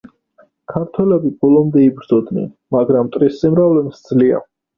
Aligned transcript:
ქართველები 0.71 1.31
ბოლომდე 1.45 1.83
იბრძოდნენ, 1.89 2.49
მაგრამ 2.77 3.07
მტრის 3.11 3.39
სიმრავლემ 3.45 3.95
სძლია. 4.01 4.43